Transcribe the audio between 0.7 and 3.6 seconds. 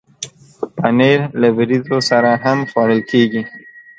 پنېر له وریجو سره هم خوړل کېږي.